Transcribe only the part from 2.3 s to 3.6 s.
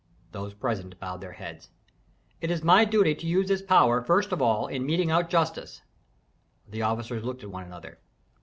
"It is my duty to use